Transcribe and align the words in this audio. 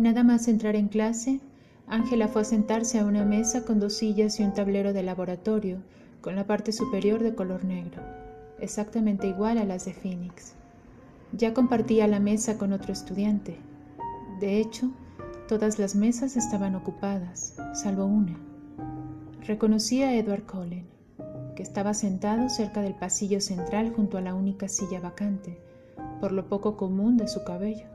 Nada 0.00 0.24
más 0.24 0.48
entrar 0.48 0.76
en 0.76 0.88
clase, 0.88 1.40
Ángela 1.86 2.26
fue 2.26 2.40
a 2.40 2.46
sentarse 2.46 2.98
a 2.98 3.04
una 3.04 3.26
mesa 3.26 3.66
con 3.66 3.80
dos 3.80 3.98
sillas 3.98 4.40
y 4.40 4.42
un 4.42 4.54
tablero 4.54 4.94
de 4.94 5.02
laboratorio, 5.02 5.76
con 6.22 6.36
la 6.36 6.46
parte 6.46 6.72
superior 6.72 7.22
de 7.22 7.34
color 7.34 7.66
negro, 7.66 8.00
exactamente 8.60 9.26
igual 9.26 9.58
a 9.58 9.66
las 9.66 9.84
de 9.84 9.92
Phoenix. 9.92 10.54
Ya 11.32 11.52
compartía 11.52 12.06
la 12.06 12.18
mesa 12.18 12.56
con 12.56 12.72
otro 12.72 12.94
estudiante. 12.94 13.58
De 14.40 14.58
hecho, 14.58 14.90
todas 15.48 15.78
las 15.78 15.94
mesas 15.94 16.34
estaban 16.38 16.74
ocupadas, 16.76 17.56
salvo 17.74 18.06
una. 18.06 18.38
Reconocí 19.46 20.02
a 20.02 20.14
Edward 20.14 20.46
Cullen, 20.46 20.86
que 21.54 21.62
estaba 21.62 21.92
sentado 21.92 22.48
cerca 22.48 22.80
del 22.80 22.94
pasillo 22.94 23.42
central 23.42 23.92
junto 23.94 24.16
a 24.16 24.22
la 24.22 24.32
única 24.32 24.66
silla 24.66 24.98
vacante, 24.98 25.60
por 26.22 26.32
lo 26.32 26.48
poco 26.48 26.78
común 26.78 27.18
de 27.18 27.28
su 27.28 27.44
cabello. 27.44 27.89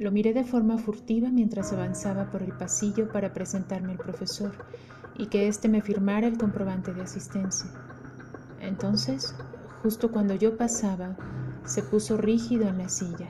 Lo 0.00 0.10
miré 0.10 0.32
de 0.32 0.44
forma 0.44 0.78
furtiva 0.78 1.28
mientras 1.28 1.74
avanzaba 1.74 2.30
por 2.30 2.42
el 2.42 2.52
pasillo 2.52 3.12
para 3.12 3.34
presentarme 3.34 3.92
al 3.92 3.98
profesor 3.98 4.52
y 5.18 5.26
que 5.26 5.46
éste 5.46 5.68
me 5.68 5.82
firmara 5.82 6.26
el 6.26 6.38
comprobante 6.38 6.94
de 6.94 7.02
asistencia. 7.02 7.70
Entonces, 8.62 9.34
justo 9.82 10.10
cuando 10.10 10.34
yo 10.34 10.56
pasaba, 10.56 11.18
se 11.66 11.82
puso 11.82 12.16
rígido 12.16 12.66
en 12.66 12.78
la 12.78 12.88
silla. 12.88 13.28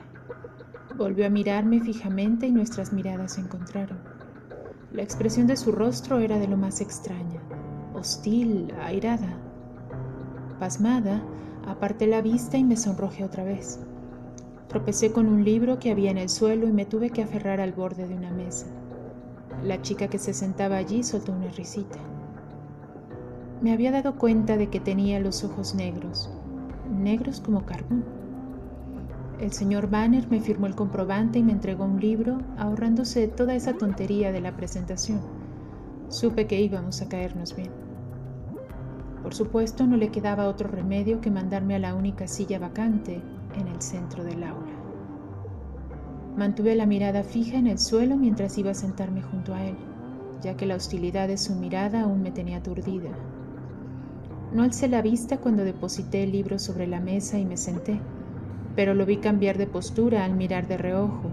Volvió 0.95 1.25
a 1.25 1.29
mirarme 1.29 1.81
fijamente 1.81 2.47
y 2.47 2.53
nuestras 2.53 2.93
miradas 2.93 3.33
se 3.33 3.41
encontraron. 3.41 3.99
La 4.93 5.03
expresión 5.03 5.47
de 5.47 5.57
su 5.57 5.73
rostro 5.73 6.19
era 6.19 6.39
de 6.39 6.47
lo 6.47 6.55
más 6.55 6.79
extraña, 6.79 7.41
hostil, 7.93 8.73
airada. 8.81 9.37
Pasmada, 10.57 11.21
aparté 11.67 12.07
la 12.07 12.21
vista 12.21 12.55
y 12.55 12.63
me 12.63 12.77
sonrojé 12.77 13.25
otra 13.25 13.43
vez. 13.43 13.77
Tropecé 14.71 15.11
con 15.11 15.27
un 15.27 15.43
libro 15.43 15.79
que 15.79 15.91
había 15.91 16.11
en 16.11 16.17
el 16.17 16.29
suelo 16.29 16.65
y 16.65 16.71
me 16.71 16.85
tuve 16.85 17.09
que 17.09 17.21
aferrar 17.21 17.59
al 17.59 17.73
borde 17.73 18.07
de 18.07 18.15
una 18.15 18.31
mesa. 18.31 18.67
La 19.65 19.81
chica 19.81 20.07
que 20.07 20.17
se 20.17 20.33
sentaba 20.33 20.77
allí 20.77 21.03
soltó 21.03 21.33
una 21.33 21.49
risita. 21.49 21.99
Me 23.61 23.73
había 23.73 23.91
dado 23.91 24.15
cuenta 24.15 24.55
de 24.55 24.69
que 24.69 24.79
tenía 24.79 25.19
los 25.19 25.43
ojos 25.43 25.75
negros, 25.75 26.31
negros 26.89 27.41
como 27.41 27.65
carbón. 27.65 28.05
El 29.41 29.51
señor 29.51 29.89
Banner 29.89 30.25
me 30.29 30.39
firmó 30.39 30.67
el 30.67 30.75
comprobante 30.75 31.39
y 31.39 31.43
me 31.43 31.51
entregó 31.51 31.83
un 31.83 31.99
libro, 31.99 32.37
ahorrándose 32.57 33.27
toda 33.27 33.55
esa 33.55 33.73
tontería 33.73 34.31
de 34.31 34.39
la 34.39 34.55
presentación. 34.55 35.19
Supe 36.07 36.47
que 36.47 36.61
íbamos 36.61 37.01
a 37.01 37.09
caernos 37.09 37.57
bien. 37.57 37.71
Por 39.21 39.33
supuesto, 39.33 39.85
no 39.85 39.97
le 39.97 40.11
quedaba 40.11 40.47
otro 40.47 40.69
remedio 40.69 41.19
que 41.19 41.29
mandarme 41.29 41.75
a 41.75 41.79
la 41.79 41.93
única 41.93 42.25
silla 42.25 42.57
vacante 42.57 43.21
en 43.59 43.67
el 43.67 43.81
centro 43.81 44.23
del 44.23 44.43
aula. 44.43 44.71
Mantuve 46.35 46.75
la 46.75 46.85
mirada 46.85 47.23
fija 47.23 47.57
en 47.57 47.67
el 47.67 47.77
suelo 47.77 48.15
mientras 48.15 48.57
iba 48.57 48.71
a 48.71 48.75
sentarme 48.75 49.21
junto 49.21 49.53
a 49.53 49.65
él, 49.65 49.75
ya 50.41 50.55
que 50.55 50.65
la 50.65 50.75
hostilidad 50.75 51.27
de 51.27 51.37
su 51.37 51.55
mirada 51.55 52.01
aún 52.01 52.21
me 52.21 52.31
tenía 52.31 52.57
aturdida. 52.57 53.09
No 54.53 54.63
alcé 54.63 54.87
la 54.87 55.01
vista 55.01 55.37
cuando 55.37 55.63
deposité 55.63 56.23
el 56.23 56.31
libro 56.31 56.57
sobre 56.57 56.87
la 56.87 56.99
mesa 56.99 57.37
y 57.37 57.45
me 57.45 57.57
senté, 57.57 57.99
pero 58.75 58.93
lo 58.93 59.05
vi 59.05 59.17
cambiar 59.17 59.57
de 59.57 59.67
postura 59.67 60.23
al 60.23 60.33
mirar 60.33 60.67
de 60.67 60.77
reojo. 60.77 61.29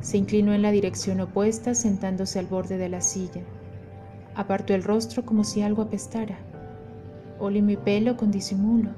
Se 0.00 0.16
inclinó 0.16 0.54
en 0.54 0.62
la 0.62 0.70
dirección 0.70 1.20
opuesta, 1.20 1.74
sentándose 1.74 2.38
al 2.38 2.46
borde 2.46 2.78
de 2.78 2.88
la 2.88 3.00
silla. 3.02 3.42
Apartó 4.34 4.74
el 4.74 4.82
rostro 4.82 5.24
como 5.24 5.44
si 5.44 5.62
algo 5.62 5.82
apestara. 5.82 6.38
Olí 7.38 7.60
mi 7.60 7.76
pelo 7.76 8.16
con 8.16 8.30
disimulo. 8.30 8.90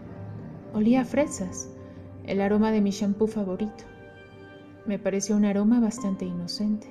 Olía 0.75 1.05
fresas 1.05 1.71
el 2.29 2.43
aroma 2.43 2.71
de 2.71 2.83
mi 2.83 2.91
shampoo 2.91 3.27
favorito. 3.27 3.85
Me 4.85 4.99
pareció 4.99 5.35
un 5.35 5.47
aroma 5.47 5.81
bastante 5.81 6.27
inocente. 6.27 6.87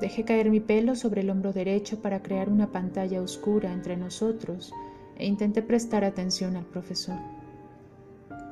Dejé 0.00 0.24
caer 0.24 0.50
mi 0.50 0.60
pelo 0.60 0.94
sobre 0.94 1.22
el 1.22 1.30
hombro 1.30 1.52
derecho 1.52 2.00
para 2.00 2.22
crear 2.22 2.48
una 2.48 2.68
pantalla 2.68 3.20
oscura 3.20 3.72
entre 3.72 3.96
nosotros 3.96 4.72
e 5.18 5.26
intenté 5.26 5.62
prestar 5.62 6.04
atención 6.04 6.54
al 6.54 6.64
profesor. 6.64 7.16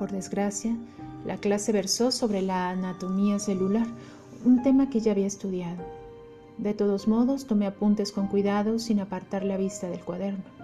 Por 0.00 0.10
desgracia, 0.10 0.76
la 1.24 1.36
clase 1.36 1.70
versó 1.70 2.10
sobre 2.10 2.42
la 2.42 2.70
anatomía 2.70 3.38
celular, 3.38 3.86
un 4.44 4.64
tema 4.64 4.90
que 4.90 4.98
ya 4.98 5.12
había 5.12 5.28
estudiado. 5.28 5.84
De 6.58 6.74
todos 6.74 7.06
modos, 7.06 7.46
tomé 7.46 7.66
apuntes 7.66 8.10
con 8.10 8.26
cuidado 8.26 8.80
sin 8.80 8.98
apartar 8.98 9.44
la 9.44 9.56
vista 9.56 9.88
del 9.88 10.00
cuaderno. 10.00 10.59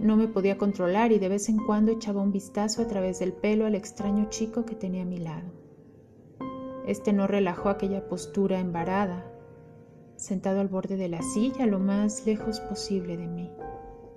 No 0.00 0.16
me 0.16 0.28
podía 0.28 0.56
controlar 0.56 1.12
y 1.12 1.18
de 1.18 1.28
vez 1.28 1.50
en 1.50 1.58
cuando 1.58 1.92
echaba 1.92 2.22
un 2.22 2.32
vistazo 2.32 2.80
a 2.80 2.86
través 2.86 3.18
del 3.18 3.34
pelo 3.34 3.66
al 3.66 3.74
extraño 3.74 4.30
chico 4.30 4.64
que 4.64 4.74
tenía 4.74 5.02
a 5.02 5.04
mi 5.04 5.18
lado. 5.18 5.52
Este 6.86 7.12
no 7.12 7.26
relajó 7.26 7.68
aquella 7.68 8.08
postura 8.08 8.60
embarada, 8.60 9.30
sentado 10.16 10.62
al 10.62 10.68
borde 10.68 10.96
de 10.96 11.10
la 11.10 11.20
silla 11.20 11.66
lo 11.66 11.78
más 11.80 12.24
lejos 12.24 12.60
posible 12.60 13.18
de 13.18 13.26
mí, 13.26 13.50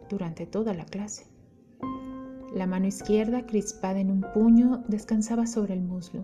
durante 0.10 0.46
toda 0.46 0.74
la 0.74 0.86
clase. 0.86 1.28
La 2.56 2.66
mano 2.66 2.88
izquierda, 2.88 3.46
crispada 3.46 4.00
en 4.00 4.10
un 4.10 4.22
puño, 4.34 4.86
descansaba 4.88 5.48
sobre 5.48 5.74
el 5.74 5.82
muslo. 5.82 6.24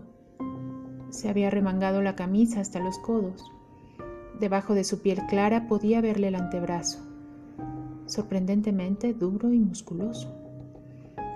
Se 1.10 1.28
había 1.28 1.50
remangado 1.50 2.00
la 2.00 2.16
camisa 2.16 2.60
hasta 2.62 2.80
los 2.80 2.98
codos. 2.98 3.44
Debajo 4.38 4.72
de 4.72 4.84
su 4.84 5.02
piel 5.02 5.18
clara 5.28 5.68
podía 5.68 6.00
verle 6.00 6.28
el 6.28 6.36
antebrazo 6.36 7.09
sorprendentemente 8.10 9.14
duro 9.14 9.52
y 9.52 9.58
musculoso. 9.58 10.28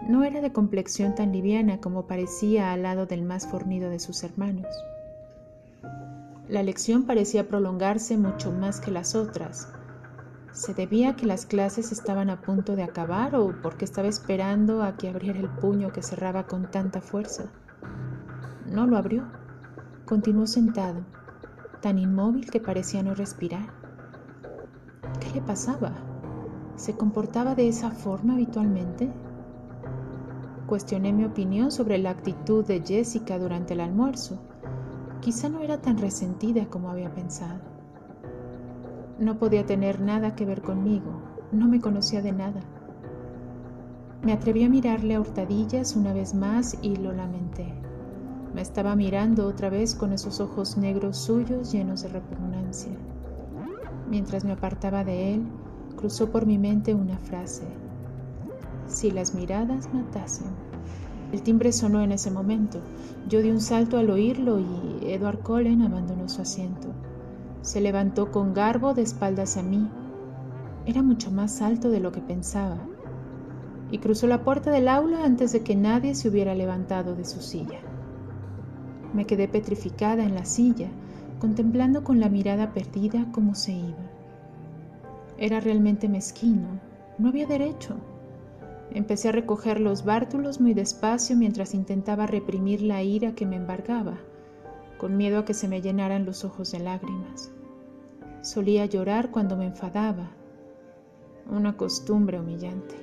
No 0.09 0.25
era 0.25 0.41
de 0.41 0.53
complexión 0.53 1.15
tan 1.15 1.33
liviana 1.33 1.81
como 1.81 2.07
parecía 2.07 2.73
al 2.73 2.83
lado 2.83 3.07
del 3.07 3.23
más 3.23 3.47
fornido 3.47 3.89
de 3.89 4.01
sus 4.01 4.23
hermanos. 4.23 4.67
La 6.49 6.63
lección 6.63 7.05
parecía 7.05 7.49
prolongarse 7.49 8.19
mucho 8.19 8.53
más 8.53 8.81
que 8.81 8.91
las 8.91 9.15
otras. 9.15 9.69
¿Se 10.53 10.75
debía 10.75 11.11
a 11.11 11.17
que 11.17 11.27
las 11.27 11.47
clases 11.47 11.91
estaban 11.91 12.29
a 12.29 12.43
punto 12.43 12.77
de 12.77 12.83
acabar 12.83 13.35
o 13.35 13.55
porque 13.63 13.87
estaba 13.87 14.09
esperando 14.09 14.83
a 14.83 14.97
que 14.97 15.09
abriera 15.09 15.39
el 15.39 15.49
puño 15.49 15.91
que 15.91 16.03
cerraba 16.03 16.47
con 16.47 16.71
tanta 16.71 17.01
fuerza? 17.01 17.45
No 18.67 18.87
lo 18.87 18.99
abrió. 18.99 19.25
Continuó 20.05 20.47
sentado, 20.47 21.01
tan 21.81 21.99
inmóvil 21.99 22.51
que 22.51 22.61
parecía 22.61 23.03
no 23.03 23.15
respirar. 23.15 23.73
¿Qué 25.19 25.31
le 25.35 25.41
pasaba? 25.41 26.14
¿Se 26.77 26.95
comportaba 26.95 27.55
de 27.55 27.69
esa 27.69 27.91
forma 27.91 28.35
habitualmente? 28.35 29.09
Cuestioné 30.67 31.13
mi 31.13 31.25
opinión 31.25 31.71
sobre 31.71 31.99
la 31.99 32.11
actitud 32.11 32.65
de 32.65 32.81
Jessica 32.81 33.39
durante 33.39 33.75
el 33.75 33.81
almuerzo. 33.81 34.39
Quizá 35.21 35.49
no 35.49 35.61
era 35.61 35.81
tan 35.81 35.99
resentida 35.99 36.67
como 36.67 36.91
había 36.91 37.15
pensado. 37.15 37.61
No 39.19 39.39
podía 39.39 39.65
tener 39.65 40.01
nada 40.01 40.35
que 40.35 40.45
ver 40.45 40.63
conmigo, 40.63 41.13
no 41.53 41.69
me 41.69 41.81
conocía 41.81 42.23
de 42.23 42.33
nada. 42.33 42.61
Me 44.23 44.33
atreví 44.33 44.65
a 44.65 44.69
mirarle 44.69 45.15
a 45.15 45.21
hurtadillas 45.21 45.95
una 45.95 46.13
vez 46.13 46.35
más 46.35 46.77
y 46.83 46.97
lo 46.97 47.13
lamenté. 47.13 47.73
Me 48.55 48.63
estaba 48.63 48.97
mirando 48.97 49.47
otra 49.47 49.69
vez 49.69 49.95
con 49.95 50.13
esos 50.13 50.41
ojos 50.41 50.77
negros 50.77 51.19
suyos 51.19 51.71
llenos 51.71 52.03
de 52.03 52.09
repugnancia. 52.09 52.93
Mientras 54.09 54.45
me 54.45 54.53
apartaba 54.53 55.05
de 55.05 55.35
él, 55.35 55.47
cruzó 55.97 56.31
por 56.31 56.47
mi 56.47 56.59
mente 56.59 56.95
una 56.95 57.19
frase. 57.19 57.65
Si 58.87 59.11
las 59.11 59.35
miradas 59.35 59.89
matasen. 59.93 60.49
El 61.33 61.43
timbre 61.43 61.73
sonó 61.73 62.01
en 62.01 62.13
ese 62.13 62.31
momento. 62.31 62.79
Yo 63.29 63.43
di 63.43 63.51
un 63.51 63.61
salto 63.61 63.99
al 63.99 64.11
oírlo 64.11 64.61
y 64.61 65.11
Edward 65.11 65.41
Cullen 65.41 65.83
abandonó 65.83 66.29
su 66.29 66.43
asiento. 66.43 66.89
Se 67.63 67.81
levantó 67.81 68.31
con 68.31 68.55
garbo 68.55 68.95
de 68.95 69.03
espaldas 69.03 69.57
a 69.57 69.63
mí. 69.63 69.89
Era 70.87 71.03
mucho 71.03 71.31
más 71.31 71.63
alto 71.63 71.91
de 71.91 72.01
lo 72.01 72.13
que 72.13 72.21
pensaba. 72.21 72.79
Y 73.91 73.99
cruzó 73.99 74.27
la 74.27 74.45
puerta 74.45 74.71
del 74.71 74.87
aula 74.87 75.25
antes 75.25 75.53
de 75.53 75.63
que 75.63 75.75
nadie 75.75 76.15
se 76.15 76.29
hubiera 76.29 76.55
levantado 76.55 77.15
de 77.15 77.25
su 77.25 77.41
silla. 77.41 77.81
Me 79.13 79.27
quedé 79.27 79.49
petrificada 79.49 80.25
en 80.25 80.35
la 80.35 80.45
silla, 80.45 80.89
contemplando 81.41 82.05
con 82.05 82.21
la 82.21 82.29
mirada 82.29 82.73
perdida 82.73 83.27
cómo 83.33 83.55
se 83.55 83.73
iba. 83.73 84.14
Era 85.45 85.61
realmente 85.61 86.09
mezquino, 86.09 86.81
no 87.19 87.29
había 87.29 87.47
derecho. 87.47 87.97
Empecé 88.93 89.29
a 89.29 89.33
recoger 89.33 89.79
los 89.79 90.03
bártulos 90.03 90.59
muy 90.59 90.73
despacio 90.73 91.37
mientras 91.37 91.75
intentaba 91.75 92.27
reprimir 92.27 92.81
la 92.81 93.03
ira 93.03 93.35
que 93.35 93.45
me 93.45 93.57
embargaba, 93.57 94.17
con 94.97 95.19
miedo 95.19 95.39
a 95.39 95.45
que 95.45 95.53
se 95.53 95.69
me 95.69 95.83
llenaran 95.83 96.25
los 96.25 96.47
ojos 96.47 96.73
de 96.73 96.79
lágrimas. 96.79 97.53
Solía 98.41 98.87
llorar 98.87 99.31
cuando 99.31 99.55
me 99.55 99.67
enfadaba, 99.67 100.31
una 101.51 101.77
costumbre 101.77 102.41
humillante. 102.41 102.95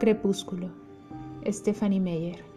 Crepúsculo, 0.00 0.70
Stephanie 1.46 2.00
Meyer. 2.00 2.51